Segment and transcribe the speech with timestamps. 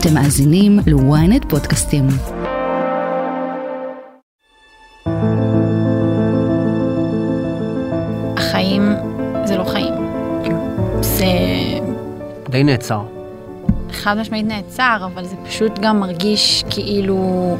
[0.00, 2.06] אתם מאזינים ל-ynet פודקאסטים.
[8.36, 8.82] החיים
[9.44, 9.94] זה לא חיים.
[11.00, 11.26] זה
[12.50, 13.00] די נעצר.
[13.92, 17.56] חד משמעית נעצר, אבל זה פשוט גם מרגיש כאילו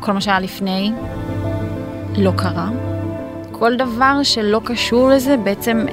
[0.00, 0.92] כל מה שהיה לפני
[2.16, 2.68] לא קרה.
[3.52, 5.86] כל דבר שלא קשור לזה בעצם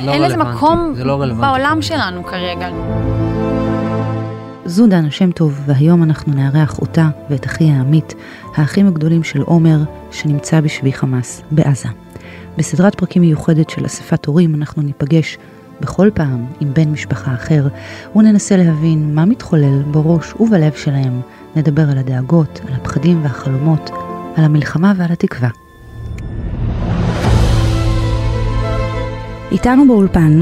[0.00, 1.82] לא אין לזה מקום זה לא בעולם כרגע.
[1.82, 2.68] שלנו כרגע.
[4.68, 8.14] זו דנה שם טוב, והיום אנחנו נארח אותה ואת אחיה עמית,
[8.56, 9.78] האחים הגדולים של עומר,
[10.10, 11.88] שנמצא בשבי חמאס, בעזה.
[12.58, 15.38] בסדרת פרקים מיוחדת של אספת הורים אנחנו ניפגש
[15.80, 17.68] בכל פעם עם בן משפחה אחר,
[18.16, 21.20] וננסה להבין מה מתחולל בראש ובלב שלהם.
[21.56, 23.90] נדבר על הדאגות, על הפחדים והחלומות,
[24.36, 25.48] על המלחמה ועל התקווה.
[29.50, 30.40] איתנו באולפן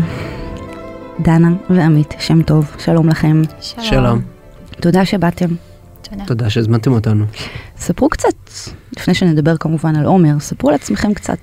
[1.21, 3.43] דנה ועמית שם טוב, שלום לכם.
[3.61, 4.21] שלום.
[4.81, 5.49] תודה שבאתם.
[6.11, 6.25] תודה.
[6.27, 7.25] תודה שהזמנתם אותנו.
[7.79, 8.51] ספרו קצת,
[8.97, 11.39] לפני שנדבר כמובן על עומר, ספרו לעצמכם קצת.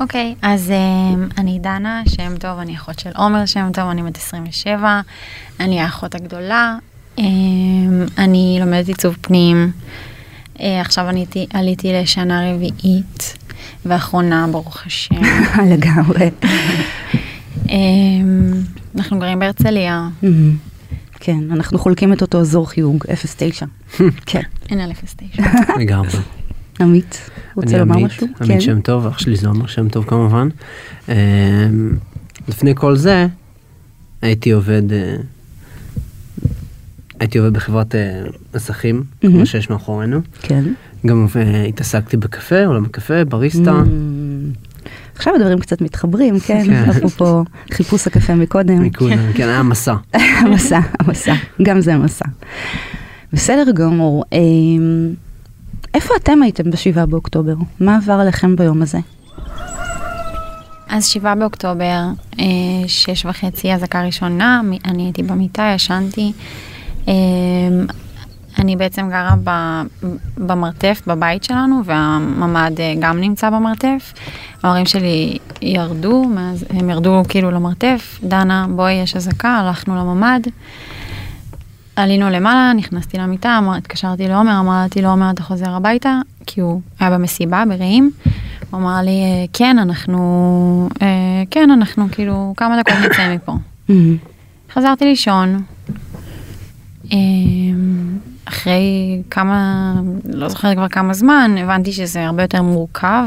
[0.00, 4.16] אוקיי, אז um, אני דנה שם טוב, אני אחות של עומר שם טוב, אני בת
[4.16, 5.00] 27,
[5.60, 6.76] אני האחות הגדולה,
[7.16, 7.20] um,
[8.18, 9.70] אני לומדת עיצוב פנים,
[10.56, 13.36] uh, עכשיו אני עליתי, עליתי לשנה רביעית,
[13.86, 15.14] ואחרונה ברוך השם.
[15.72, 16.30] לגמרי.
[17.66, 20.08] Um, אנחנו גרים בהרצליה,
[21.20, 23.04] כן, אנחנו חולקים את אותו אזור חיוג,
[23.36, 23.66] 09.
[24.26, 24.40] כן.
[24.70, 25.42] אין על 09.
[25.80, 26.18] לגמרי.
[26.80, 28.26] עמית, רוצה לומר משהו?
[28.40, 28.60] עמית כן.
[28.60, 30.48] שם טוב, אח שלי זה עומר שם טוב כמובן.
[31.08, 31.14] אמ,
[32.48, 33.26] לפני כל זה,
[34.22, 35.16] הייתי עובד, אה,
[37.20, 38.22] הייתי עובד בחברת אה,
[38.54, 39.04] מסכים.
[39.20, 40.20] כמו שיש מאחורינו.
[40.42, 40.64] כן.
[41.06, 43.82] גם אה, התעסקתי בקפה, עולם הקפה, בריסטה.
[45.16, 46.64] עכשיו הדברים קצת מתחברים, כן?
[46.66, 46.90] כן.
[46.90, 48.82] אפרופו חיפוש הקפה מקודם.
[48.82, 49.94] מכולם, כן, היה מסע.
[50.14, 52.24] המסע, המסע, גם זה מסע.
[53.32, 55.14] בסדר גמור, אמ,
[55.94, 57.54] איפה אתם הייתם בשבעה באוקטובר?
[57.80, 58.98] מה עבר עליכם ביום הזה?
[60.88, 62.02] אז שבעה באוקטובר,
[62.40, 62.44] אה,
[62.86, 66.32] שש וחצי, אזעקה ראשונה, אני הייתי במיטה, ישנתי.
[68.58, 69.82] אני בעצם גרה ב-
[70.38, 74.12] במרתף בבית שלנו, והממ"ד אה, גם נמצא במרתף.
[74.62, 80.40] ההורים שלי ירדו, מאז, הם ירדו כאילו למרתף, דנה, בואי, יש אזעקה, הלכנו לממ"ד.
[81.96, 86.20] עלינו למעלה, נכנסתי למיטה, אמר, התקשרתי לעומר, אמרתי לו, עומר, אתה חוזר הביתה?
[86.46, 88.10] כי הוא היה במסיבה ברעים.
[88.70, 91.06] הוא אמר לי, "אה, כן, אנחנו, אה,
[91.50, 93.52] כן, אנחנו כאילו כמה דקות נצא מפה.
[93.90, 94.16] אמ,
[94.74, 95.62] חזרתי לישון.
[98.46, 103.24] אה, אחרי כמה, לא זוכרת כבר כמה זמן, הבנתי שזה הרבה יותר מורכב,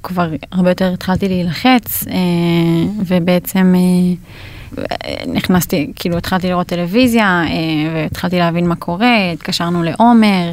[0.00, 2.14] וכבר הרבה יותר התחלתי להילחץ, אה,
[3.06, 4.14] ובעצם אה,
[5.26, 7.50] נכנסתי, כאילו התחלתי לראות טלוויזיה, אה,
[7.94, 10.52] והתחלתי להבין מה קורה, התקשרנו לעומר,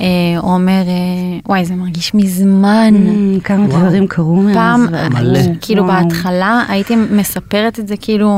[0.00, 0.06] אה,
[0.38, 2.94] עומר, אה, וואי, זה מרגיש מזמן.
[2.96, 3.66] אמ, כמה.
[3.66, 4.54] דברים קרו מאז.
[4.54, 4.86] פעם.
[5.60, 6.02] כאילו וואו.
[6.02, 8.30] בהתחלה הייתי מספרת את זה כאילו,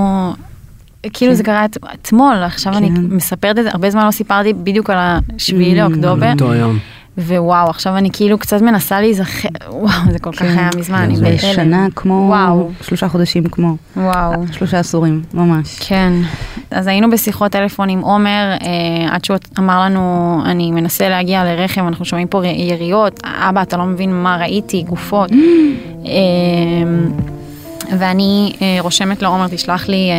[1.13, 3.01] כאילו זה קרה את- אתמול, עכשיו אני כן.
[3.11, 4.97] מספרת את זה, הרבה זמן לא סיפרתי בדיוק על
[5.37, 5.83] השביעי Mm.
[5.83, 6.33] לאוקטובר.
[7.19, 10.59] ווואו, עכשיו אני כאילו קצת מנסה להיזכר, וואו, זה כל כך כן.
[10.59, 11.39] היה מזמן, אני בהלם.
[11.39, 14.33] שנה כמו, וואו, שלושה חודשים כמו, וואו.
[14.53, 15.79] שלושה עשורים, ממש.
[15.81, 16.13] כן,
[16.71, 20.03] אז היינו בשיחות טלפון עם עומר, אה, עד שהוא אמר לנו,
[20.45, 25.31] אני מנסה להגיע לרכב, אנחנו שומעים פה יריות, אבא, אתה לא מבין מה ראיתי, גופות.
[26.07, 26.13] אה,
[27.99, 30.11] ואני אה, רושמת לעומר, תשלח לי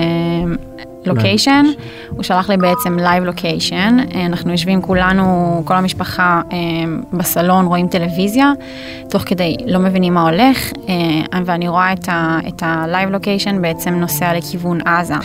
[1.06, 1.66] location,
[2.10, 6.58] הוא שלח לי בעצם live location, אנחנו יושבים כולנו, כל המשפחה אה,
[7.14, 8.52] בסלון, רואים טלוויזיה,
[9.10, 11.94] תוך כדי לא מבינים מה הולך, אה, ואני רואה
[12.48, 15.16] את ה live location בעצם נוסע לכיוון עזה.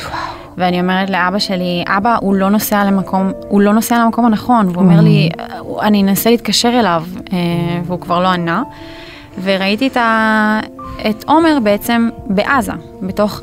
[0.56, 4.82] ואני אומרת לאבא שלי, אבא, הוא לא נוסע למקום, הוא לא נוסע למקום הנכון, והוא
[4.82, 5.28] אומר לי,
[5.82, 7.38] אני אנסה להתקשר אליו, אה,
[7.84, 8.62] והוא כבר לא ענה.
[9.42, 10.60] וראיתי את, ה...
[11.10, 12.72] את עומר בעצם בעזה,
[13.02, 13.40] בתוך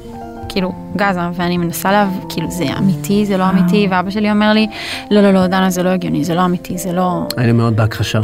[0.49, 2.09] כאילו גזה, ואני מנסה להב...
[2.29, 4.67] כאילו זה אמיתי, זה לא אמיתי, ואבא שלי אומר לי,
[5.11, 7.27] לא, לא, לא, דנה, זה לא הגיוני, זה לא אמיתי, זה לא...
[7.37, 8.21] היה לי מאוד בהכחשה.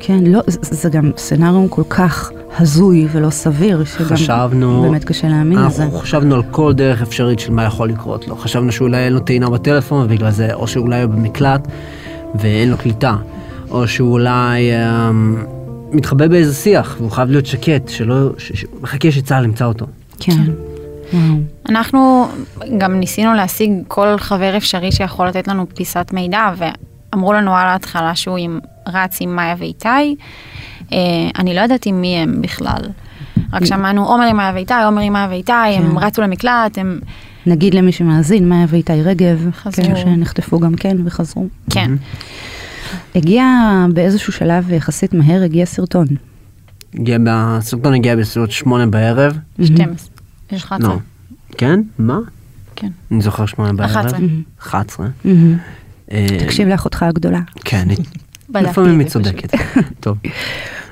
[0.00, 5.28] כן, לא, זה, זה גם סצנריום כל כך הזוי ולא סביר, שגם חשבנו- באמת קשה
[5.28, 5.82] להאמין לזה.
[5.84, 8.36] אנחנו חשבנו על כל דרך אפשרית של מה יכול לקרות לו.
[8.36, 11.68] חשבנו שאולי אין לו טעינה בטלפון ובגלל זה, או שאולי הוא במקלט
[12.34, 13.16] ואין לו קליטה,
[13.70, 15.36] או שאולי אמ,
[15.92, 18.30] מתחבא באיזה שיח והוא חייב להיות שקט, שלא,
[18.80, 19.86] מחכה שצה"ל ימצא אותו.
[20.20, 20.42] כן.
[21.68, 22.26] אנחנו
[22.78, 28.14] גם ניסינו להשיג כל חבר אפשרי שיכול לתת לנו פיסת מידע, ואמרו לנו על ההתחלה
[28.14, 28.58] שהוא עם,
[28.88, 30.16] רץ עם מאיה ואיתי.
[30.92, 30.98] אה,
[31.38, 32.82] אני לא ידעתי מי הם בכלל.
[33.52, 36.06] רק שמענו עומר עם מאיה ואיתי, עומר עם מאיה ואיתי, הם כן.
[36.06, 37.00] רצו למקלט, הם...
[37.46, 39.84] נגיד למי שמאזין, מאיה ואיתי רגב, חזרו.
[39.84, 41.46] כן, שנחטפו גם כן וחזרו.
[41.70, 41.90] כן.
[43.14, 43.44] הגיע
[43.94, 46.06] באיזשהו שלב יחסית מהר, הגיע סרטון.
[46.94, 49.38] הגיע, הסרטון הגיע בסביבות שמונה בערב.
[49.64, 50.08] 12.
[50.52, 50.88] יש 11.
[50.88, 50.98] לא.
[51.58, 51.80] כן?
[51.98, 52.18] מה?
[52.76, 52.88] כן.
[53.10, 53.90] אני זוכר שמונה בערב.
[53.90, 54.20] 11.
[54.58, 55.06] 11.
[55.24, 55.56] מהמם.
[56.12, 57.40] אה, תקשיב לאחותך הגדולה.
[57.64, 57.88] כן,
[58.54, 59.54] לפעמים היא צודקת.
[60.00, 60.18] טוב.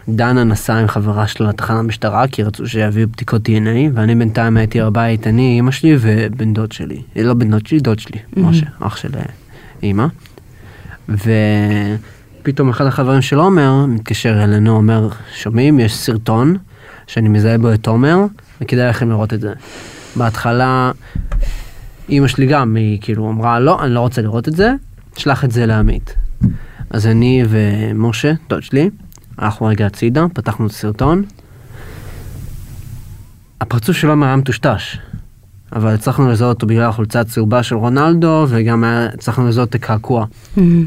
[0.08, 4.80] דנה נסעה עם חברה שלה לתחנת המשטרה כי רצו שיביאו בדיקות DNA ואני בינתיים הייתי
[4.80, 7.02] בבית, אני, אמא שלי ובן דוד שלי.
[7.16, 9.22] אה, לא בן דוד שלי, דוד שלי, משה, אח של אה,
[9.82, 10.06] אמא.
[11.08, 16.56] ופתאום אחד החברים של עומר מתקשר אלינו, אומר, שומעים, יש סרטון
[17.06, 18.18] שאני מזהה בו את עומר
[18.60, 19.52] וכדאי לכם לראות את זה.
[20.16, 20.90] בהתחלה
[22.08, 24.72] אימא שלי גם, היא כאילו אמרה, לא, אני לא רוצה לראות את זה,
[25.16, 26.14] שלח את זה לעמית.
[26.90, 28.90] אז אני ומשה, דוד שלי,
[29.38, 31.24] הלכנו רגע הצידה, פתחנו את הסרטון.
[33.60, 34.98] הפרצוף של עומר היה מטושטש,
[35.72, 40.26] אבל הצלחנו לזהות אותו בגלל החולצה הצהובה של רונלדו, וגם הצלחנו לזהות את הקעקוע.
[40.56, 40.86] מהמם.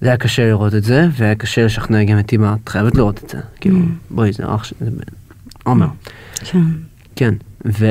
[0.00, 3.24] זה היה קשה לראות את זה, והיה קשה לשכנע גם את אמא, את חייבת לראות
[3.24, 3.38] את זה.
[3.60, 3.78] כאילו,
[4.10, 4.76] בואי, זה אח של...
[4.80, 4.98] זה בן-
[5.64, 5.86] עומר.
[6.44, 6.58] כן.
[7.16, 7.34] כן,
[7.78, 7.86] ו...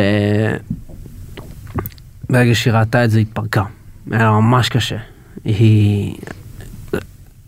[2.30, 3.64] ברגע שהיא ראתה את זה, היא התפרקה.
[4.12, 4.98] היה לה ממש קשה.
[5.46, 6.16] היא...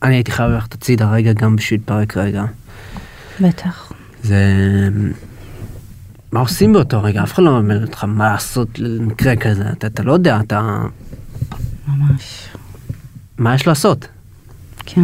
[0.03, 2.43] אני הייתי חייב ללכת הצידה רגע גם בשביל להתפרק רגע.
[3.41, 3.91] בטח.
[4.23, 4.39] זה...
[6.31, 7.23] מה עושים באותו רגע?
[7.23, 9.63] אף אחד לא מלמד אותך מה לעשות למקרה כזה.
[9.71, 10.81] אתה, אתה לא יודע, אתה...
[11.87, 12.47] ממש.
[13.37, 14.07] מה יש לעשות?
[14.85, 15.01] כן.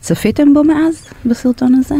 [0.00, 1.94] צפיתם בו מאז, בסרטון הזה?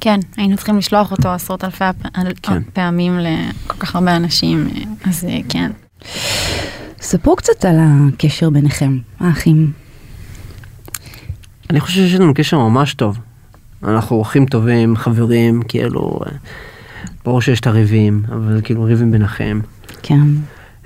[0.00, 2.06] כן, היינו צריכים לשלוח אותו עשרות אלפי הפ-
[2.42, 2.62] כן.
[2.72, 4.68] פעמים לכל כך הרבה אנשים,
[5.04, 5.70] אז אה, כן.
[7.00, 9.72] ספרו קצת על הקשר ביניכם, האחים.
[11.70, 13.18] אני חושב שיש לנו קשר ממש טוב.
[13.84, 16.20] אנחנו אחים טובים, חברים, כאילו...
[17.24, 19.60] ברור שיש את הריבים, אבל כאילו ריבים ביניכם.
[20.02, 20.26] כן.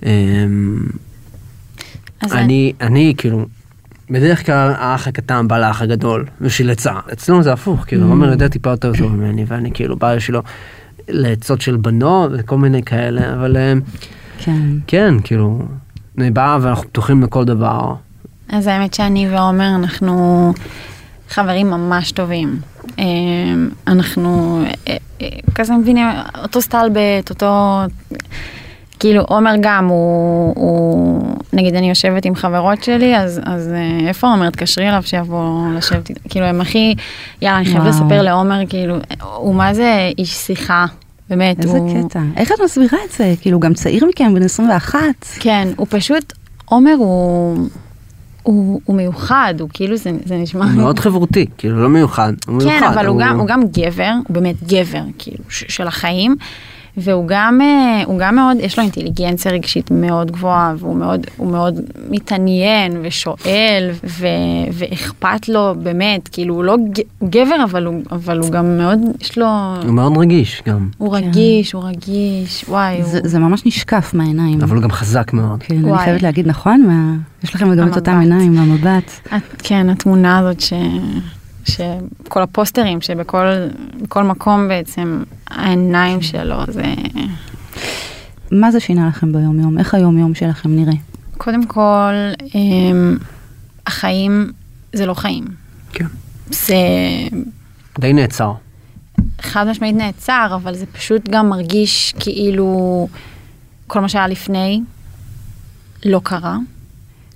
[0.02, 0.86] אמ,
[2.22, 3.46] אני, אני כאילו,
[4.10, 6.92] בדרך כלל האח הקטן בא לאח הגדול בשביל עצה.
[7.12, 10.42] אצלנו זה הפוך, כאילו, עומר יודע טיפה יותר טוב ממני, ואני כאילו בא בשבילו
[11.08, 13.80] לעצות של בנות וכל מיני כאלה, אבל אמ,
[14.38, 14.60] כן.
[14.86, 15.62] כן, כאילו,
[16.18, 17.94] אני בא ואנחנו פתוחים לכל דבר.
[18.48, 20.52] אז האמת שאני ועומר אנחנו
[21.28, 22.58] חברים ממש טובים.
[22.98, 23.04] אה,
[23.86, 26.06] אנחנו אה, אה, כזה מבינים
[26.42, 27.80] אותו סטלבט, אותו...
[29.00, 34.26] כאילו עומר גם הוא, הוא נגיד אני יושבת עם חברות שלי אז אז אה, איפה
[34.26, 36.94] עומר תקשרי אליו שיבוא לשבת כאילו הם הכי
[37.42, 37.90] יאללה אני חייב וואו.
[37.90, 40.86] לספר לעומר כאילו הוא מה זה איש שיחה
[41.30, 42.20] באמת איזה הוא, קטע.
[42.36, 43.34] איך את מסבירה את זה?
[43.40, 44.98] כאילו, גם צעיר מכם, בן 21.
[45.40, 46.32] כן, הוא פשוט,
[46.64, 47.56] עומר הוא,
[48.44, 50.64] הוא, הוא מיוחד, הוא כאילו, זה, זה נשמע...
[50.64, 52.78] הוא מאוד חברותי, כאילו, לא מיוחד, הוא מיוחד.
[52.80, 56.36] כן, אבל הוא גם, הוא גם גבר, הוא באמת גבר, כאילו, של החיים.
[56.96, 61.74] והוא גם, אה, הוא גם מאוד, יש לו אינטליגנציה רגשית מאוד גבוהה, והוא מאוד, מאוד
[62.10, 64.26] מתעניין ושואל, ו,
[64.72, 66.76] ואכפת לו באמת, כאילו הוא לא,
[67.24, 69.46] גבר, אבל הוא, אבל הוא גם מאוד, יש לו,
[69.84, 74.60] הוא מאוד רגיש גם, הוא רגיש, הוא רגיש, וואי, זה, הוא, זה ממש נשקף מהעיניים.
[74.62, 75.62] אבל הוא גם חזק מאוד.
[75.62, 76.04] כן, אני וואי.
[76.04, 76.82] חייבת להגיד, נכון?
[76.86, 77.14] מה...
[77.44, 78.18] יש לכם גם את אותם.
[78.20, 79.10] עיניים, המבט.
[79.36, 80.72] את- כן, התמונה הזאת ש...
[81.64, 83.46] שכל הפוסטרים שבכל
[84.02, 86.94] בכל מקום בעצם העיניים שלו זה
[88.50, 89.78] מה זה שינה לכם ביום-יום?
[89.78, 90.94] איך היום-יום שלכם נראה?
[91.38, 92.12] קודם כל
[92.54, 93.16] אמ,
[93.86, 94.52] החיים
[94.92, 95.44] זה לא חיים
[95.92, 96.06] כן.
[96.50, 96.76] זה
[97.98, 98.52] די נעצר.
[99.40, 103.08] חד משמעית נעצר אבל זה פשוט גם מרגיש כאילו
[103.86, 104.82] כל מה שהיה לפני
[106.04, 106.56] לא קרה.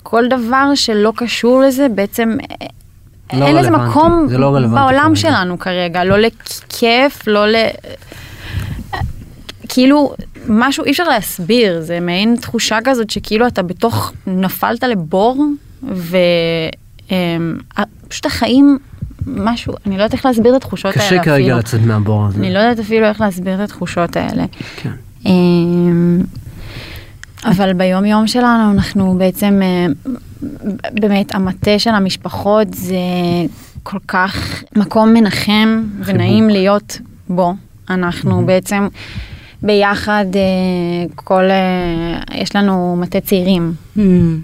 [0.02, 2.36] כל דבר שלא קשור לזה בעצם
[3.32, 5.16] לא אין לזה רלוונטי, מקום לא בעולם.
[5.16, 7.56] שלנו כרגע, לא לכיף, לא ל...
[9.68, 10.14] כאילו,
[10.48, 15.44] משהו אי אפשר להסביר, זה מעין תחושה כזאת שכאילו אתה בתוך, נפלת לבור,
[18.06, 18.78] ופשוט החיים,
[19.26, 21.58] משהו, אני לא יודעת איך להסביר את התחושות האלה קשה כרגע אפילו.
[21.58, 22.38] לצאת מהבור הזה.
[22.38, 24.44] אני לא יודעת אפילו איך להסביר את התחושות האלה.
[24.76, 24.90] כן.
[27.44, 29.86] אבל ביום יום שלנו אנחנו בעצם, אה,
[30.92, 32.96] באמת המטה של המשפחות זה
[33.82, 37.54] כל כך מקום מנחם ונעים להיות בו.
[37.90, 38.88] אנחנו בעצם
[39.62, 40.40] ביחד, אה,
[41.14, 43.72] כל, אה, יש לנו מטה צעירים.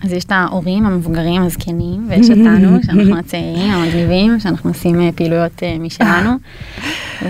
[0.04, 6.30] אז יש את ההורים המבוגרים הזקנים ויש אותנו שאנחנו הצעירים המגניבים שאנחנו עושים פעילויות משלנו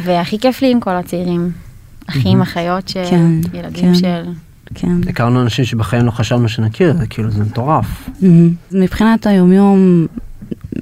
[0.03, 1.51] והכי כיף לי עם כל הצעירים.
[2.07, 3.95] אחים, אחיות של כן, ילדים כן.
[3.95, 4.23] של...
[4.75, 5.01] כן.
[5.09, 8.09] הכרנו אנשים שבחיים לא חשבנו שנכיר, זה כאילו, זה מטורף.
[8.23, 8.51] מהמם.
[8.73, 10.07] מבחינת היום-יום,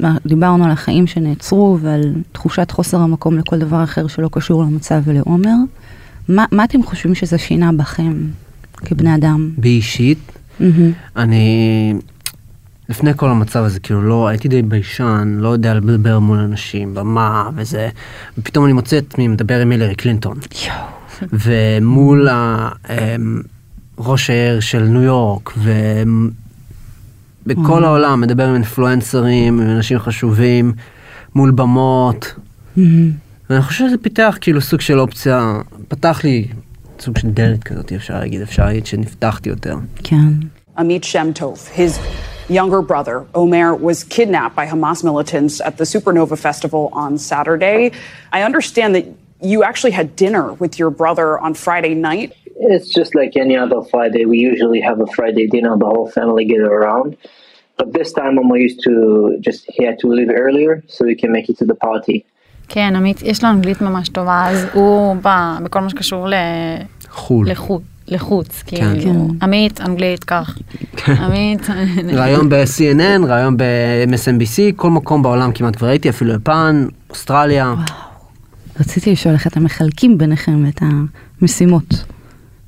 [0.00, 5.00] מה- דיברנו על החיים שנעצרו ועל תחושת חוסר המקום לכל דבר אחר שלא קשור למצב
[5.04, 5.54] ולעומר.
[6.28, 8.12] מה, מה אתם חושבים שזה שינה בכם?
[8.76, 9.50] כבני אדם?
[9.58, 10.32] בי אישית,
[11.16, 11.94] אני,
[12.88, 17.50] לפני כל המצב הזה, כאילו לא, הייתי די ביישן, לא יודע לדבר מול אנשים, במה
[17.56, 17.88] וזה,
[18.38, 20.38] ופתאום אני מוצא את עצמי מדבר עם הילרי קלינטון.
[21.32, 22.68] ומול ה...
[23.98, 25.52] אמ, ראש העיר של ניו יורק,
[27.46, 30.72] ובכל העולם מדבר עם אינפלואנסרים, עם אנשים חשובים,
[31.34, 32.34] מול במות.
[33.50, 36.48] ואני חושב שזה פיתח כאילו סוג של אופציה, פתח לי
[37.00, 39.76] סוג של דלת כזאת, אפשר להגיד, אפשר להגיד שנפתחתי יותר.
[40.04, 40.28] כן.
[40.78, 41.98] Amit Shem Tov, his
[42.48, 47.90] younger brother, Omer, was kidnapped by Hamas militants at the Supernova Festival on Saturday.
[48.32, 49.04] I understand that
[49.42, 52.32] you actually had dinner with your brother on Friday night.
[52.56, 54.24] It's just like any other Friday.
[54.24, 57.16] We usually have a Friday dinner, the whole family get around.
[57.78, 61.30] But this time Mama used to just, he had to leave earlier so we can
[61.32, 62.24] make it to the party.
[62.68, 66.34] כן, עמית, יש לו אנגלית ממש טובה, אז הוא בא בכל מה שקשור ל...
[67.08, 67.50] חו"ל.
[67.50, 68.76] לחוץ, לחוץ, כן.
[68.76, 69.44] כאילו, כן.
[69.44, 70.58] עמית, אנגלית, כך,
[71.08, 71.60] עמית,
[72.20, 77.74] ראיון ב-CNN, ראיון ב-MSNBC, כל מקום בעולם כמעט כבר הייתי, אפילו יפן, אוסטרליה.
[78.80, 80.82] רציתי לשאול איך אתם מחלקים ביניכם את
[81.40, 82.04] המשימות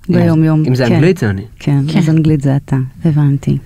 [0.08, 0.62] ביום יום.
[0.66, 0.92] אם זה כן.
[0.94, 1.42] אנגלית זה אני.
[1.58, 1.98] כן, כן.
[1.98, 3.58] אז אנגלית זה אתה, הבנתי.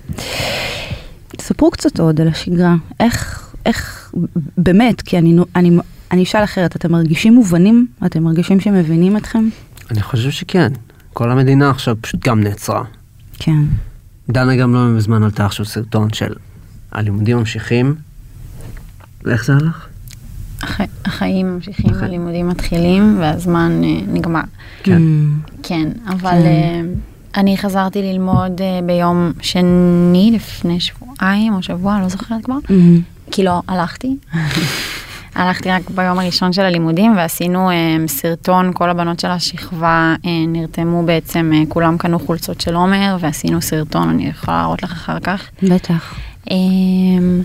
[1.41, 4.11] ספרו קצת עוד על השגרה, איך, איך,
[4.57, 5.77] באמת, כי אני, נו- אני,
[6.11, 7.87] אני אשאל אחרת, אתם מרגישים מובנים?
[8.05, 9.49] אתם מרגישים שמבינים אתכם?
[9.91, 10.71] אני חושב שכן.
[11.13, 12.83] כל המדינה עכשיו פשוט גם נעצרה.
[13.39, 13.61] כן.
[14.29, 16.33] דנה גם לא מזמן עלתה עכשיו סרטון של
[16.91, 17.95] הלימודים ממשיכים.
[19.23, 19.87] ואיך זה הלך?
[20.61, 22.03] הח- החיים ממשיכים, החיים.
[22.05, 24.41] הלימודים מתחילים והזמן אה, נגמר.
[24.83, 25.01] כן.
[25.63, 26.45] כן, אבל כן.
[26.45, 26.81] אה,
[27.35, 32.71] אני חזרתי ללמוד אה, ביום שני לפני שבועיים או שבוע, לא זוכרת כבר, mm,
[33.31, 34.15] כי לא הלכתי.
[35.35, 37.75] הלכתי רק ביום הראשון של הלימודים ועשינו אה,
[38.07, 43.61] סרטון, כל הבנות של השכבה אה, נרתמו בעצם, אה, כולם קנו חולצות של עומר ועשינו
[43.61, 45.49] סרטון, אני יכולה להראות לך אחר כך.
[45.63, 46.15] בטח.
[46.51, 47.41] אמ,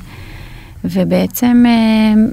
[0.85, 2.29] ובעצם, אמ,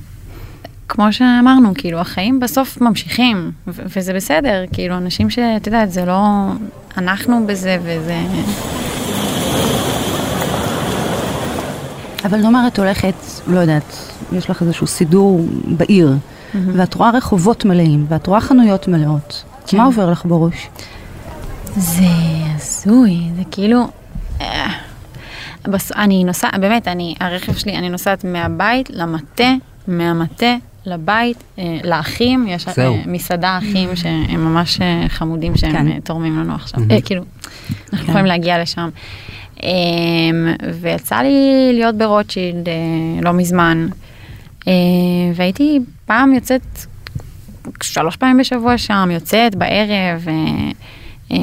[0.94, 6.22] כמו שאמרנו, כאילו החיים בסוף ממשיכים, ו- וזה בסדר, כאילו אנשים שאת יודעת, זה לא,
[6.98, 8.18] אנחנו בזה וזה,
[12.26, 13.14] אבל נאמר את הולכת,
[13.48, 13.96] לא יודעת,
[14.32, 16.14] יש לך איזשהו סידור בעיר,
[16.54, 19.44] ואת רואה רחובות מלאים, ואת רואה חנויות מלאות.
[19.68, 19.78] כן.
[19.78, 20.70] מה עובר לך בראש?
[21.76, 22.04] זה
[22.56, 23.88] הזוי, זה כאילו,
[24.42, 24.68] אה,
[25.64, 25.92] בס...
[25.92, 29.54] אני נוסעת, באמת, אני, הרכב שלי, אני נוסעת מהבית למטה,
[29.88, 32.68] מהמטה לבית, אה, לאחים, יש.
[32.68, 36.00] אה, מסעדה אחים שהם ממש אה, חמודים שהם כן.
[36.00, 37.24] תורמים לנו עכשיו, אה, כאילו,
[37.94, 38.90] אנחנו יכולים להגיע לשם.
[39.64, 39.70] אה,
[40.74, 42.68] ויצא לי להיות ברוטשילד
[43.22, 43.88] לא מזמן,
[45.36, 46.62] והייתי פעם יוצאת
[47.84, 50.28] שלוש פעמים בשבוע שם, יוצאת בערב,
[51.32, 51.38] אה,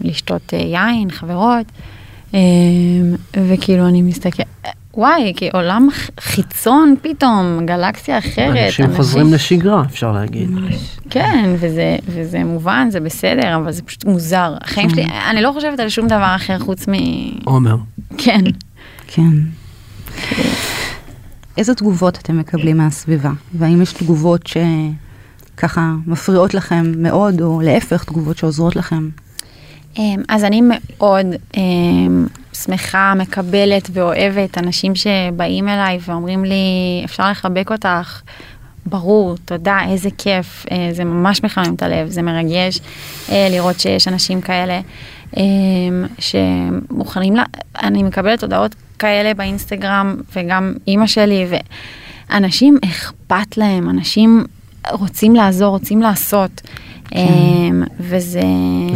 [0.00, 1.66] לשתות יין, חברות,
[2.34, 2.40] אה,
[3.34, 4.46] וכאילו אני מסתכלת,
[4.96, 5.88] וואי, כי עולם
[6.20, 8.56] חיצון פתאום, גלקסיה אחרת.
[8.66, 10.50] אנשים חוזרים לשגרה, אפשר להגיד.
[11.10, 14.54] כן, וזה, וזה מובן, זה בסדר, אבל זה פשוט מוזר.
[14.60, 16.92] החיים שלי, אני לא חושבת על שום דבר אחר חוץ מ...
[17.44, 17.76] עומר.
[18.18, 18.40] כן.
[19.06, 19.30] כן.
[21.56, 23.30] איזה תגובות אתם מקבלים מהסביבה?
[23.54, 29.08] והאם יש תגובות שככה מפריעות לכם מאוד, או להפך, תגובות שעוזרות לכם?
[29.98, 37.70] אמ, אז אני מאוד אמ, שמחה, מקבלת ואוהבת אנשים שבאים אליי ואומרים לי, אפשר לחבק
[37.70, 38.22] אותך.
[38.86, 42.80] ברור, תודה, איזה כיף, אה, זה ממש מחמם את הלב, זה מרגש
[43.32, 44.80] אה, לראות שיש אנשים כאלה
[45.36, 47.42] אמ, שמוכנים, לה,
[47.82, 51.46] אני מקבלת הודעות כאלה באינסטגרם וגם אימא שלי,
[52.30, 54.44] ואנשים אכפת להם, אנשים
[54.90, 56.60] רוצים לעזור, רוצים לעשות,
[57.14, 58.42] אמ, וזה...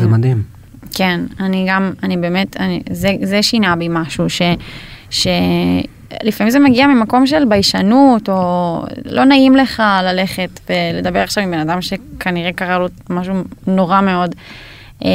[0.01, 0.58] זה מדהים.
[0.99, 4.27] כן, אני גם, אני באמת, אני, זה, זה שינה בי משהו,
[5.11, 11.59] שלפעמים זה מגיע ממקום של ביישנות, או לא נעים לך ללכת ולדבר עכשיו עם בן
[11.59, 13.35] אדם שכנראה קרה לו משהו
[13.67, 14.35] נורא מאוד.
[15.05, 15.11] אה,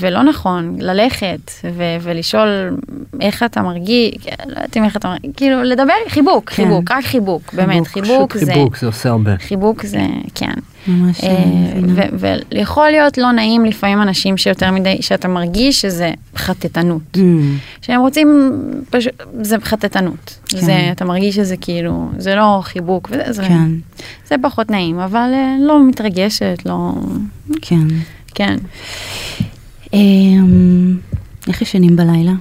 [0.00, 2.76] ולא נכון, ללכת ו- ולשאול
[3.20, 4.14] איך אתה מרגיש,
[4.46, 6.54] לא יודעת אם איך אתה מרגיש, כאילו לדבר, חיבוק, כן.
[6.54, 9.36] חיבוק, רק חיבוק, באמת, חיבוק פשוט זה, חיבוק, זה עושה הרבה.
[9.38, 10.52] חיבוק זה, כן.
[10.88, 11.44] ממש אה,
[12.52, 17.02] ויכול להיות לא נעים לפעמים אנשים שיותר מדי, שאתה מרגיש שזה חטטנות.
[17.16, 17.20] Mm,
[17.82, 18.52] שהם רוצים,
[18.90, 20.38] פשוט, זה חטטנות.
[20.48, 20.60] כן.
[20.60, 23.70] זה, אתה מרגיש שזה כאילו, זה לא חיבוק, וזה, זה, כן,
[24.28, 26.92] זה פחות נעים, אבל אה, לא מתרגשת, לא,
[27.62, 27.86] כן.
[28.36, 28.56] כן.
[29.92, 30.98] אמ,
[31.48, 32.32] איך ישנים בלילה?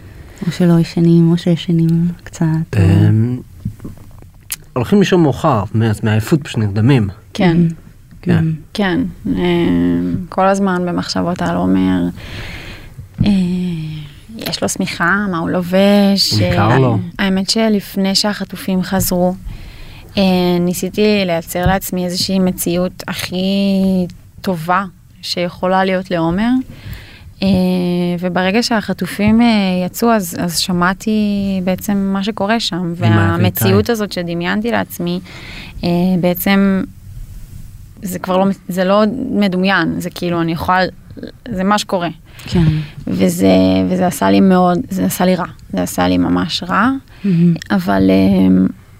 [0.47, 2.45] או שלא ישנים, או שישנים קצת.
[2.77, 3.39] אמ,
[4.73, 7.09] הולכים לישון מאוחר, אז מעייפות פשוט נרדמים.
[7.33, 7.57] כן,
[8.21, 8.45] כן.
[8.73, 9.01] כן.
[9.27, 9.41] אה,
[10.29, 12.01] כל הזמן במחשבות על עומר.
[14.37, 16.33] יש לו שמיכה, מה הוא לובש.
[16.33, 16.97] ניכר אה, לו.
[17.19, 19.35] האמת שלפני שהחטופים חזרו,
[20.17, 20.23] אה,
[20.59, 23.35] ניסיתי לייצר לעצמי איזושהי מציאות הכי
[24.41, 24.85] טובה
[25.25, 26.49] שיכולה להיות לעומר.
[27.43, 27.47] אה,
[28.19, 29.47] וברגע שהחטופים אה,
[29.85, 31.11] יצאו, אז, אז שמעתי
[31.63, 35.19] בעצם מה שקורה שם, והמציאות הזאת שדמיינתי לעצמי,
[35.83, 35.89] אה,
[36.21, 36.83] בעצם
[38.01, 40.79] זה כבר לא, זה לא מדומיין, זה כאילו אני יכולה,
[41.49, 42.09] זה מה שקורה.
[42.45, 42.63] כן.
[43.07, 43.47] וזה,
[43.89, 46.89] וזה עשה לי מאוד, זה עשה לי רע, זה עשה לי ממש רע,
[47.23, 47.53] מהמם.
[47.71, 48.01] אבל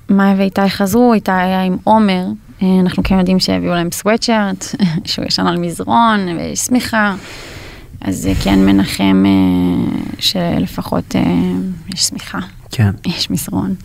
[0.10, 2.26] מאיה ואיתי חזרו, איתי היה עם עומר,
[2.62, 4.66] אנחנו כן יודעים שהביאו להם סוואטשרט,
[5.06, 7.16] שהוא ישן על מזרון, ויש שמיכה,
[8.02, 11.22] אז כן מנחם אה, שלפחות אה,
[11.94, 12.40] יש שמיכה,
[12.72, 12.92] כן.
[13.18, 13.76] יש מזרון.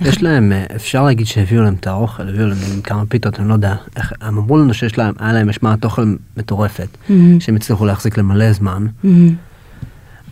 [0.00, 3.54] יש להם, אה, אפשר להגיד שהביאו להם את האוכל, הביאו להם כמה פיתות, אני לא
[3.54, 6.88] יודע, איך, הם אמרו לנו שיש להם, היה להם משמעת אוכל מטורפת.
[7.40, 8.86] שהם הצליחו להחזיק למלא זמן.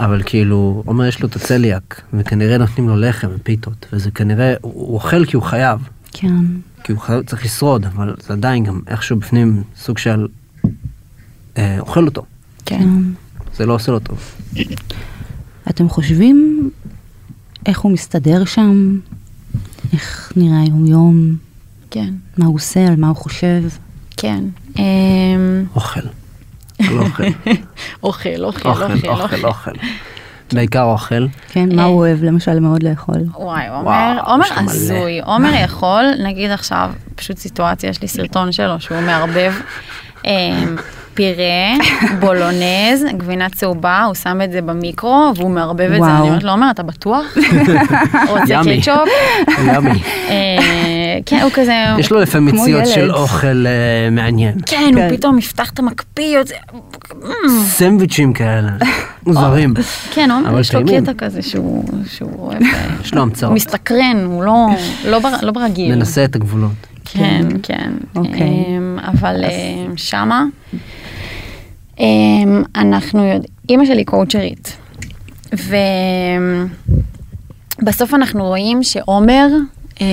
[0.00, 4.94] אבל כאילו, עומר יש לו את הצליאק, וכנראה נותנים לו לחם ופיתות, וזה כנראה, הוא
[4.94, 6.44] אוכל כי הוא חייב, כן.
[6.84, 10.26] כי הוא חייב, צריך לשרוד, אבל זה עדיין גם איכשהו בפנים סוג של
[11.58, 12.24] אה, אוכל אותו,
[12.66, 12.88] כן.
[13.54, 14.34] זה לא עושה לו טוב.
[15.70, 16.70] אתם חושבים
[17.66, 18.98] איך הוא מסתדר שם?
[19.92, 21.36] איך נראה היום-יום?
[21.90, 22.86] כן, מה הוא עושה?
[22.86, 23.62] על מה הוא חושב?
[24.16, 24.44] כן.
[25.74, 26.00] אוכל.
[26.80, 27.22] לא אוכל,
[28.02, 29.70] אוכל, אוכל, אוכל, אוכל, אוכל.
[30.54, 31.26] בעיקר אוכל.
[31.48, 31.86] כן, מה אה.
[31.86, 33.16] הוא אוהב למשל מאוד לאכול?
[33.34, 34.46] וואי, עומר, עומר.
[34.56, 39.52] הזוי, עומר יכול, נגיד עכשיו, פשוט סיטואציה, יש לי סרטון שלו שהוא מערבב
[40.24, 40.76] אמ,
[41.18, 41.86] פירה,
[42.20, 46.10] בולונז, גבינה צהובה, הוא שם את זה במיקרו והוא מערבב את זה.
[46.10, 47.24] אני אומרת לו, עומר, אתה בטוח?
[48.28, 48.60] רוצה.
[48.76, 49.08] קטשופ?
[49.66, 49.90] ימי.
[50.28, 50.56] אה,
[51.26, 52.86] כן, הוא כזה, יש לו לפעמים מציאות.
[52.86, 54.54] של אוכל אה, מעניין.
[54.66, 54.98] כן, כן.
[55.10, 56.54] הוא פתאום יפתח את המקפיא, יוצא-
[57.66, 58.70] סנדוויצ'ים כאלה,
[59.26, 59.74] מוזרים.
[60.10, 60.80] כן, עומר, יש לו.
[60.86, 61.84] קטע כזה שהוא
[62.38, 62.68] אוהב, אה,
[63.04, 63.52] יש לו המצאות.
[63.52, 64.66] מסתקרן, הוא לא-
[65.06, 65.94] לא בר- לא ברגיל.
[65.94, 66.72] מנסה את הגבולות.
[67.12, 67.90] כן, כן.
[68.16, 68.40] אוקיי.
[68.42, 69.34] אמ, אבל
[69.96, 70.44] שמה,
[72.74, 74.76] אנחנו יודעים, אימא שלי קואוצ'רית,
[77.82, 79.46] ובסוף אנחנו רואים שעומר,
[80.00, 80.06] אמ,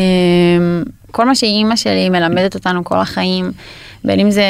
[1.11, 3.51] כל מה שאימא שלי מלמדת אותנו כל החיים,
[4.03, 4.43] בין אם זה,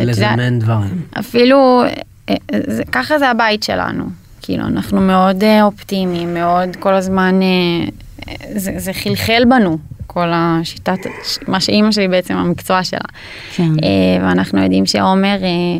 [0.00, 1.02] יודע, לזמן דברים.
[1.18, 1.82] אפילו,
[2.28, 2.34] אה,
[2.66, 4.04] זה, ככה זה הבית שלנו.
[4.42, 7.48] כאילו, אנחנו מאוד אה, אופטימיים, מאוד כל הזמן, אה,
[8.28, 10.98] אה, זה, זה חלחל בנו, כל השיטת,
[11.48, 12.98] מה שאימא שלי בעצם המקצוע שלה.
[13.56, 13.62] כן.
[13.82, 15.78] אה, ואנחנו יודעים שעומר, אה,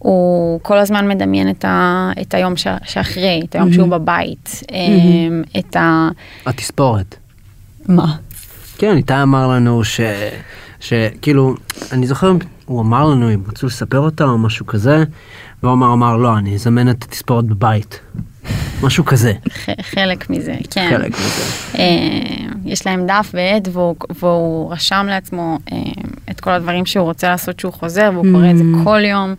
[0.00, 5.60] הוא כל הזמן מדמיין את, ה, את היום ש, שאחרי, את היום שהוא בבית, אה,
[5.60, 6.08] את ה...
[6.46, 7.14] התספורת.
[7.88, 8.16] מה?
[8.78, 10.00] כן, איתי אמר לנו ש...
[10.80, 11.54] שכאילו,
[11.92, 12.32] אני זוכר,
[12.64, 15.04] הוא אמר לנו אם רצו לספר אותה או משהו כזה,
[15.62, 18.00] ועומר אמר לא, אני אזמן את התספורת בבית.
[18.82, 19.32] משהו כזה,
[19.80, 20.90] חלק מזה, כן.
[20.90, 21.42] חלק מזה.
[21.78, 25.78] אה, יש להם דף ועט והוא, והוא רשם לעצמו אה,
[26.40, 29.34] את כל הדברים שהוא רוצה לעשות כשהוא חוזר והוא קורא את זה כל יום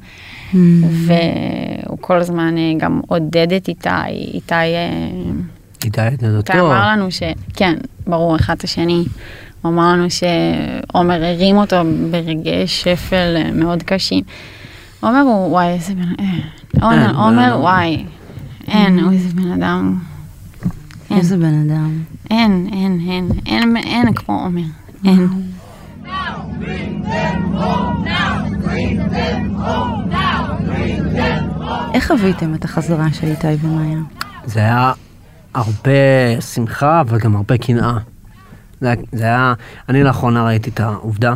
[0.53, 3.89] והוא כל הזמן אה, גם עודד את איתי,
[4.33, 4.89] איתי, אה,
[5.85, 6.53] איתי את איתי נדותו.
[6.53, 9.05] אמר לנו שכן, ברור אחד את השני,
[9.61, 11.75] הוא אמר לנו שעומר הרים אותו
[12.11, 14.23] ברגעי שפל אה, מאוד קשים.
[14.99, 16.13] עומר הוא וואי איזה בן,
[16.73, 17.61] בן עומר, עומר אדם.
[17.61, 18.05] וואי,
[18.67, 19.99] אין, הוא איזה בן אדם.
[21.11, 21.91] איזה בן אדם.
[22.29, 24.61] אין, אין, אין, אין, אין כמו עומר,
[25.05, 25.27] אין.
[31.93, 33.99] איך חוויתם את החזרה של איתי ומאיה?
[34.45, 34.93] זה היה
[35.53, 35.91] הרבה
[36.53, 37.97] שמחה, אבל גם הרבה קנאה.
[38.81, 39.53] זה היה, זה היה,
[39.89, 41.33] אני לאחרונה ראיתי את העובדה,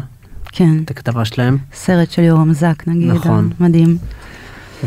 [0.51, 0.77] כן.
[0.86, 3.12] את הכתבה שלהם, סרט של יורם זק נגיד.
[3.12, 3.49] נכון.
[3.60, 3.97] מדהים.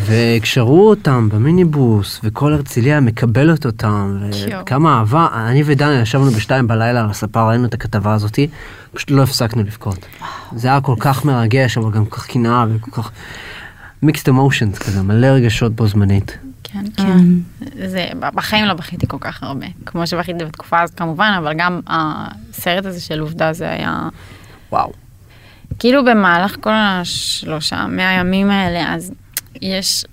[0.06, 4.18] וכשראו אותם במיניבוס, וכל הרצליה מקבלת אותם.
[4.60, 8.48] וכמה אהבה, אני ודני ישבנו בשתיים בלילה על הספה, ראינו את הכתבה הזאתי,
[8.92, 10.06] פשוט לא הפסקנו לבכות.
[10.52, 13.10] זה היה כל כך מרגש, אבל גם כל כך קנאה, וכל כך
[14.02, 16.38] מיקסט אמושנס כזה, מלא רגשות בו זמנית.
[16.64, 17.24] כן, כן.
[17.88, 22.86] זה, בחיים לא בכיתי כל כך הרבה, כמו שבכיתי בתקופה הזאת כמובן, אבל גם הסרט
[22.86, 24.08] הזה של עובדה זה היה,
[24.72, 24.92] וואו.
[25.78, 29.12] כאילו במהלך כל השלושה, מאה ימים האלה, אז
[29.62, 30.04] יש,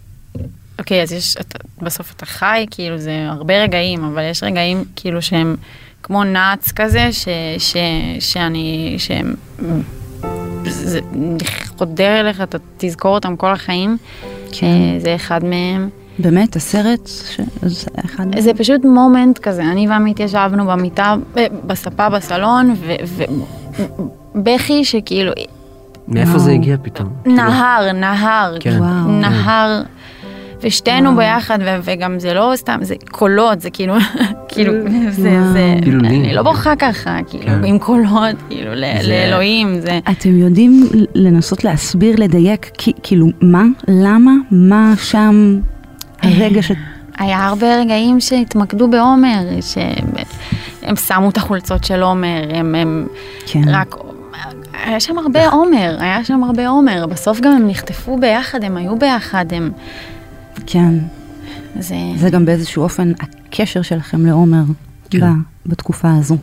[0.79, 5.21] אוקיי, אז יש, אתה, בסוף אתה חי, כאילו זה הרבה רגעים, אבל יש רגעים כאילו
[5.21, 5.55] שהם
[6.03, 7.27] כמו נאץ כזה, ש,
[7.57, 7.75] ש,
[8.19, 9.33] שאני, שהם,
[10.65, 10.99] זה
[11.77, 13.97] חודר אליך, אתה תזכור אותם כל החיים,
[14.51, 14.99] כן.
[14.99, 15.89] זה אחד מהם.
[16.19, 18.39] באמת, הסרט, ש- זה אחד...
[18.39, 21.15] זה פשוט מומנט כזה, אני ועמית ישבנו במיטה,
[21.67, 22.75] בספה בסלון,
[24.35, 25.31] ובכי שכאילו,
[26.07, 26.39] מאיפה וואו.
[26.39, 27.09] זה הגיע פתאום?
[27.25, 28.77] נהר, נהר, כן.
[28.79, 29.11] וואו.
[29.11, 29.81] נהר,
[30.61, 33.93] ושתינו ביחד, ו- וגם זה לא סתם, זה קולות, זה כאילו,
[34.49, 34.73] כאילו,
[35.09, 36.23] זה, זה, פילולים.
[36.23, 37.63] אני לא בוכה ככה, כאילו, כן.
[37.65, 39.99] עם קולות, כאילו, ל- זה- לאלוהים, זה...
[40.11, 40.83] אתם יודעים
[41.15, 42.71] לנסות להסביר, לדייק,
[43.03, 45.59] כאילו, מה, למה, מה שם
[46.21, 46.71] הרגע ש...
[47.17, 53.07] היה הרבה רגעים שהתמקדו בעומר, שהם שמו את החולצות של עומר, הם, הם
[53.45, 53.61] כן.
[53.67, 53.95] רק...
[54.83, 58.99] היה שם הרבה עומר, היה שם הרבה עומר, בסוף גם הם נחטפו ביחד, הם היו
[58.99, 59.71] ביחד, הם...
[60.65, 60.93] כן.
[61.79, 61.95] זה...
[62.17, 64.63] זה גם באיזשהו אופן הקשר שלכם לעומר
[65.09, 65.19] כן.
[65.19, 65.33] ב-
[65.65, 66.37] בתקופה הזו.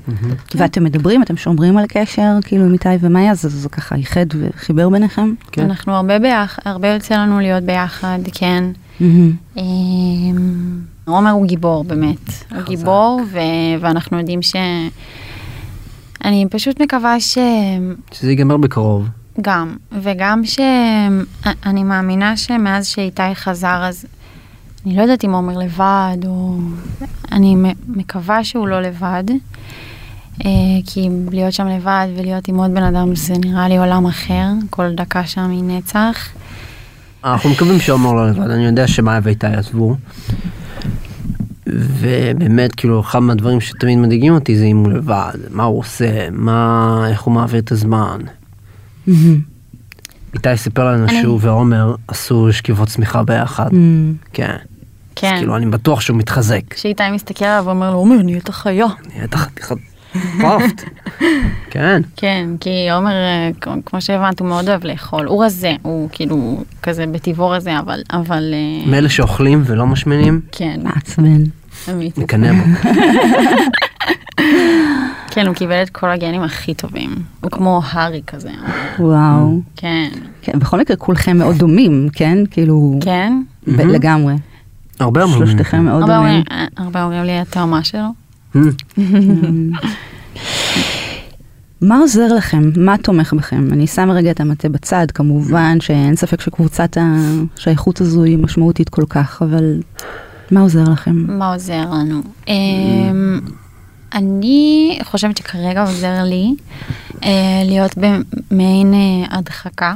[0.54, 4.88] ואתם מדברים, אתם שומרים על קשר, כאילו עם איתי ומאיה, זה, זה ככה איחד וחיבר
[4.88, 5.34] ביניכם?
[5.52, 5.62] כן.
[5.62, 8.64] אנחנו הרבה ביחד, הרבה יוצא לנו להיות ביחד, כן.
[9.56, 13.38] אמ, עומר הוא גיבור באמת, הוא גיבור ו-
[13.80, 14.56] ואנחנו יודעים ש...
[16.24, 17.38] אני פשוט מקווה ש...
[18.12, 19.08] שזה ייגמר בקרוב.
[19.40, 24.06] גם, וגם שאני מאמינה שמאז שאיתי חזר אז
[24.86, 26.58] אני לא יודעת אם עומר לבד או...
[27.32, 27.56] אני
[27.88, 29.24] מקווה שהוא לא לבד,
[30.44, 30.50] אה,
[30.86, 34.94] כי להיות שם לבד ולהיות עם עוד בן אדם זה נראה לי עולם אחר, כל
[34.94, 36.28] דקה שם היא נצח.
[37.24, 39.96] אנחנו מקווים שעומר לא לבד, אני יודע שמאיה ואיתי עזבו.
[41.74, 47.06] ובאמת, כאילו, אחד מהדברים שתמיד מדאיגים אותי זה אם הוא לבד, מה הוא עושה, מה,
[47.10, 48.20] איך הוא מעביר את הזמן.
[50.34, 53.68] איתי סיפר לנו אני- שהוא ועומר עשו שכיבות צמיחה ביחד.
[54.32, 54.56] כן.
[55.14, 55.34] כן.
[55.38, 56.60] כאילו, אני בטוח שהוא מתחזק.
[56.70, 58.86] כשאיתי מסתכל עליו ואומר לו, עומר, נהיית חיה.
[59.14, 59.76] נהיית חתיכת
[60.40, 60.82] פאפט.
[61.70, 62.02] כן.
[62.16, 63.50] כן, כי עומר, אה,
[63.86, 65.26] כמו שהבנת, הוא מאוד אוהב לאכול.
[65.26, 70.80] הוא רזה, הוא כאילו כזה בטבעו רזה, אבל, אבל אה, מאלה שאוכלים ולא משמינים, כן,
[70.84, 71.42] מעצבן.
[72.16, 72.88] נקנא בו.
[75.30, 77.10] כן, הוא קיבל את כל הגנים הכי טובים.
[77.40, 78.50] הוא כמו הארי כזה.
[78.98, 79.60] וואו.
[79.76, 80.08] כן.
[80.42, 82.38] כן, בכל מקרה כולכם מאוד דומים, כן?
[82.50, 83.42] כאילו, כן?
[83.66, 84.34] לגמרי.
[85.00, 85.46] הרבה אומרים.
[85.46, 86.42] שלושתכם מאוד דומים.
[86.50, 88.08] אה, הרבה אומרים לי התאומה שלו.
[91.82, 92.70] מה עוזר לכם?
[92.76, 93.68] מה תומך בכם?
[93.72, 99.04] אני שמה רגע את המטה בצד, כמובן שאין ספק שקבוצת השייכות הזו היא משמעותית כל
[99.08, 99.80] כך, אבל
[100.52, 101.38] מה עוזר לכם?
[101.38, 102.22] מה עוזר לנו?
[102.48, 103.40] אמ,
[104.14, 106.54] אני חושבת שכרגע עוזר לי
[107.24, 109.94] אה, להיות במעין אה, הדחקה.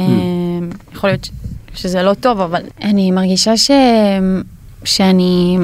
[0.00, 1.28] אמ, יכול להיות
[1.74, 3.70] שזה לא טוב, אבל אני מרגישה ש...
[4.84, 5.58] שאני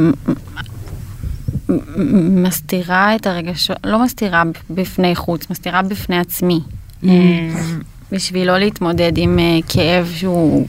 [2.44, 6.60] מסתירה את הרגשות, לא מסתירה בפני חוץ, מסתירה בפני עצמי.
[7.04, 7.80] אמ,
[8.12, 10.66] בשביל לא להתמודד עם אה, כאב שהוא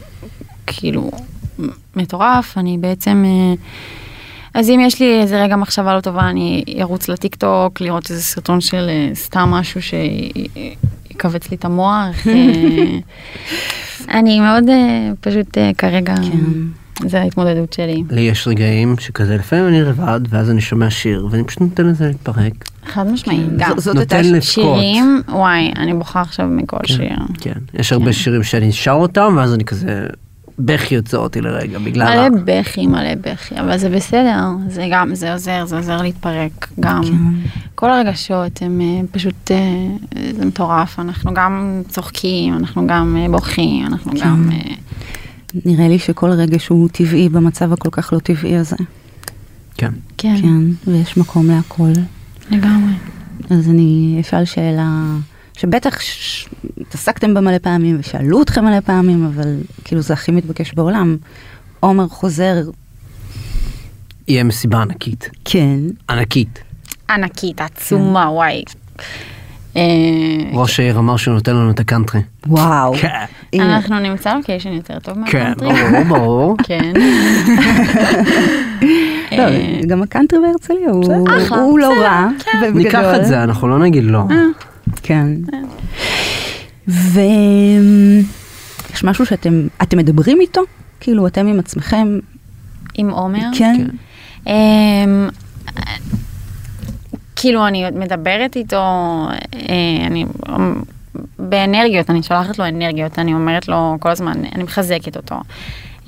[0.67, 1.11] כאילו
[1.95, 3.23] מטורף, אני בעצם...
[3.25, 3.53] אה,
[4.53, 8.21] אז אם יש לי איזה רגע מחשבה לא טובה, אני ארוץ לטיק טוק, לראות איזה
[8.21, 12.27] סרטון של אה, סתם משהו שיכווץ לי את המוח.
[12.27, 12.97] אה,
[14.19, 14.63] אני מאוד
[15.21, 16.15] פשוט כרגע,
[17.05, 18.03] זה ההתמודדות שלי.
[18.09, 22.07] לי יש רגעים שכזה לפעמים אני לבד ואז אני שומע שיר ואני פשוט נותן לזה
[22.07, 22.53] להתפרק.
[22.85, 23.79] חד משמעית, גם.
[23.79, 24.41] ז- זאת הייתה.
[24.41, 27.15] שירים, וואי, אני בוכה עכשיו מכל שיר.
[27.41, 27.53] כן.
[27.73, 30.05] יש הרבה שירים שאני שר אותם ואז אני כזה
[30.59, 32.29] בכי יוצא אותי לרגע בגלל ה...
[32.29, 37.01] מלא בכי, מלא בכי, אבל זה בסדר, זה גם, זה עוזר, זה עוזר להתפרק, גם.
[37.75, 39.87] כל הרגשות הם אה, פשוט, אה,
[40.31, 44.49] זה מטורף, אנחנו גם צוחקים, אנחנו גם אה, בוכים, אנחנו גם...
[44.53, 44.75] אה,
[45.65, 48.75] נראה לי שכל רגש הוא טבעי במצב הכל כך לא טבעי הזה.
[49.77, 49.91] כן.
[50.17, 51.91] כן, כן, ויש מקום להכל.
[52.51, 52.93] לגמרי.
[53.49, 55.05] אז אני אשאל שאלה
[55.57, 56.47] שבטח ש-
[56.81, 61.17] התעסקתם בה מלא פעמים ושאלו אתכם מלא פעמים, אבל כאילו זה הכי מתבקש בעולם.
[61.79, 62.55] עומר חוזר,
[64.27, 65.29] יהיה מסיבה ענקית.
[65.45, 66.59] כן, ענקית.
[67.09, 68.63] ענקית, עצומה, וואי.
[69.77, 69.81] אה,
[70.53, 72.21] ראש העיר אמר שהוא נותן לנו את הקאנטרי.
[72.47, 72.93] וואו.
[72.95, 73.59] כן.
[73.61, 75.69] אנחנו נמצא location יותר טוב כן, מהקאנטרי.
[75.91, 76.57] ברור, ברור.
[76.67, 76.93] כן.
[79.37, 80.89] לא, אה, גם הקאנטרי בהרצליה
[81.49, 82.27] הוא לא רע.
[82.39, 82.71] כן.
[82.73, 84.23] ניקח את זה, אנחנו לא נגיד לא.
[84.99, 85.27] כן.
[86.87, 88.23] ויש
[89.03, 90.61] משהו שאתם אתם מדברים איתו?
[90.99, 92.19] כאילו אתם עם עצמכם?
[92.95, 93.49] עם עומר.
[93.57, 93.87] כן.
[94.47, 95.29] אמ,
[97.35, 98.81] כאילו אני מדברת איתו,
[99.53, 100.25] אה, אני
[101.39, 105.35] באנרגיות, אני שולחת לו אנרגיות, אני אומרת לו כל הזמן, אני מחזקת אותו.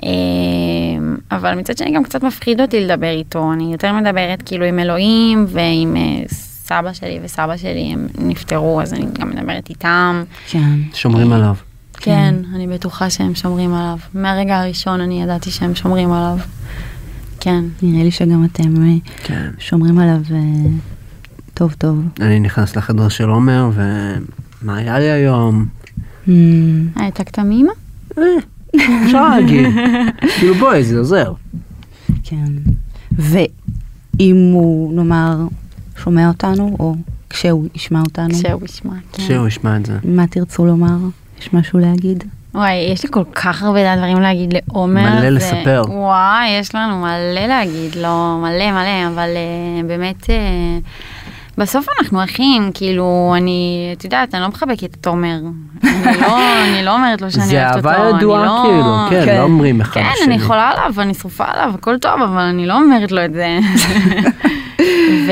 [0.03, 4.79] אמ, אבל מצד שני גם קצת מפחיד אותי לדבר איתו, אני יותר מדברת כאילו עם
[4.79, 6.23] אלוהים ועם אה,
[6.65, 10.23] סבא שלי וסבא שלי, הם נפטרו, אז אני גם מדברת איתם.
[10.49, 10.80] כן.
[10.93, 11.56] שומרים עליו.
[11.93, 13.97] כן, אני בטוחה שהם שומרים עליו.
[14.13, 16.38] מהרגע הראשון אני ידעתי שהם שומרים עליו.
[17.39, 17.63] כן.
[17.82, 19.49] נראה לי שגם אתם אה, כן.
[19.60, 20.69] שומרים עליו אה,
[21.54, 22.01] טוב טוב.
[22.21, 25.65] אני נכנס לחדר של עומר ומה היה לי היום?
[26.28, 26.30] Hmm,
[26.95, 27.71] העתקת מאמא?
[28.17, 28.23] אה,
[29.06, 29.65] אפשר להגיד.
[30.39, 31.34] כאילו בואי, זה עוזר.
[32.23, 32.45] כן.
[33.12, 35.38] ואם הוא, נאמר,
[36.05, 36.95] שומע אותנו, או
[37.29, 38.93] כשהוא ישמע אותנו, כשהוא ישמע.
[39.13, 39.23] כן.
[39.23, 39.93] שהוא ישמע את זה.
[40.03, 40.95] מה תרצו לומר?
[41.41, 42.23] יש משהו להגיד?
[42.55, 45.01] וואי, יש לי כל כך הרבה דברים להגיד לעומר.
[45.01, 45.83] מלא זה- לספר.
[45.87, 50.29] וואי, יש לנו מלא להגיד לו, מלא מלא, אבל uh, באמת, uh,
[51.57, 55.37] בסוף אנחנו אחים, כאילו, אני, את יודעת, אני לא מחבקת את עומר.
[55.83, 56.37] אני לא,
[56.67, 57.89] אני לא אומרת לו שאני זה אוהבת אותו.
[57.89, 59.37] אהבה אני ידועה לא- כאילו, כן, כן.
[59.37, 60.35] לא אומרים אחד כן, לשני.
[60.35, 63.59] אני חולה עליו, אני שרופה עליו, הכל טוב, אבל אני לא אומרת לו את זה.
[65.27, 65.31] ו...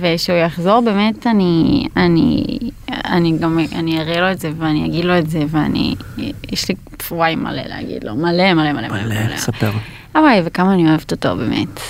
[0.00, 2.58] ושהוא יחזור, באמת, אני, אני,
[2.88, 5.94] אני גם, אני אראה לו את זה, ואני אגיד לו את זה, ואני,
[6.52, 6.74] יש לי
[7.10, 9.04] וואי מלא להגיד לו, מלא מלא מלא מלא.
[9.04, 9.70] מלא, ספר.
[10.14, 11.80] וואי, וכמה אני אוהבת אותו, באמת.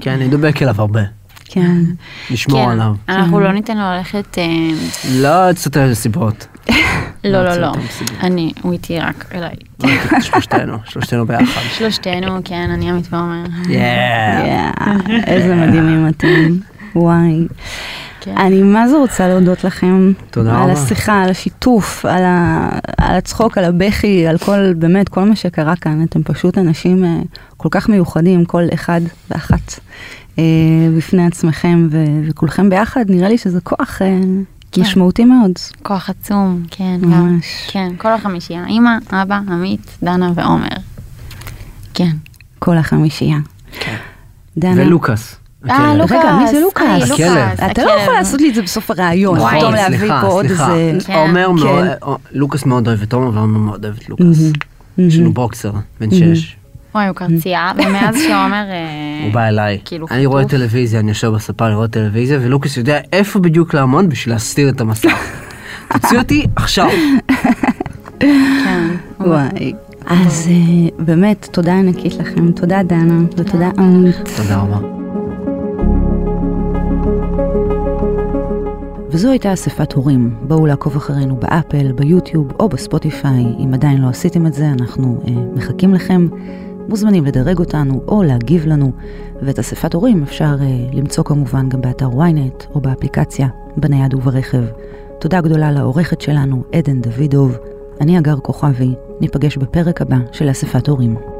[0.00, 1.02] כן, אני דובק אליו הרבה.
[1.44, 1.76] כן.
[2.30, 2.94] לשמור כן, עליו.
[3.08, 4.44] אנחנו לא ניתן לו ללכת, אה,
[5.10, 6.46] לא תסתכל על סיבות.
[7.24, 8.16] לא, לא, לא, סיבות.
[8.20, 9.54] אני, הוא איתי רק אליי.
[10.20, 11.60] שלושתנו, שלושתנו ביחד.
[11.78, 13.44] שלושתנו, כן, אני עמית ועומר.
[15.26, 16.56] איזה מדהימים אתם.
[16.96, 17.46] וואי.
[18.20, 18.36] כן.
[18.36, 20.12] אני מה זה רוצה להודות לכם.
[20.30, 20.82] תודה על רבה.
[20.82, 25.76] השיחה, על השיתוף, על, ה, על הצחוק, על הבכי, על כל, באמת, כל מה שקרה
[25.76, 26.04] כאן.
[26.04, 27.18] אתם פשוט אנשים אה,
[27.56, 29.80] כל כך מיוחדים, כל אחד ואחת
[30.38, 30.44] אה,
[30.96, 34.20] בפני עצמכם, ו, וכולכם ביחד, נראה לי שזה כוח אה,
[34.72, 34.82] כן.
[34.82, 35.52] משמעותי מאוד.
[35.82, 37.10] כוח עצום, כן, גם.
[37.10, 37.66] ממש.
[37.68, 38.66] כן, כל החמישייה.
[38.66, 40.76] אמא, אבא, עמית, דנה ועומר.
[41.94, 42.10] כן.
[42.58, 43.38] כל החמישייה.
[44.56, 44.82] דנה.
[44.82, 45.43] ולוקאס.
[45.70, 46.00] אה, הכלב.
[46.00, 46.18] לוקאס.
[46.18, 47.10] רגע, מי זה לוקאס?
[47.18, 47.70] היי, הכלב.
[47.70, 50.46] אתה לא יכול לעשות לי את זה בסוף הראיון, וואי, פתאום להביא סליחה, פה עוד
[50.46, 50.74] סליחה.
[50.74, 51.06] איזה...
[51.06, 51.12] כן.
[51.14, 51.64] עומר כן.
[51.64, 54.38] מאוד, אה, לוקאס מאוד אוהב את עומר ועומר מאוד אוהב את לוקאס.
[54.98, 56.56] יש לנו בוקסר, בן שש.
[56.94, 58.64] וואי, הוא קרצייה, ומאז שעומר...
[58.70, 59.78] אה, הוא בא אליי.
[59.84, 60.44] כאילו אני רואה.
[60.44, 65.18] טלוויזיה, אני יושב בספה לראות טלוויזיה, ולוקאס יודע איפה בדיוק לעמוד בשביל להסתיר את המסך.
[65.92, 66.88] תוציא אותי עכשיו.
[68.20, 68.88] כן.
[69.20, 69.72] וואי.
[70.06, 74.16] אז אה, באמת, תודה ענקית לכם, תודה דנה, ותודה עמית.
[74.36, 75.03] תודה רבה.
[79.14, 80.36] וזו הייתה אספת הורים.
[80.42, 83.44] בואו לעקוב אחרינו באפל, ביוטיוב או בספוטיפיי.
[83.64, 86.28] אם עדיין לא עשיתם את זה, אנחנו אה, מחכים לכם.
[86.88, 88.92] מוזמנים לדרג אותנו או להגיב לנו,
[89.42, 94.64] ואת אספת הורים אפשר אה, למצוא כמובן גם באתר ynet או באפליקציה, בנייד וברכב.
[95.20, 97.56] תודה גדולה לעורכת שלנו, עדן דוידוב.
[98.00, 101.33] אני אגר כוכבי, ניפגש בפרק הבא של אספת הורים.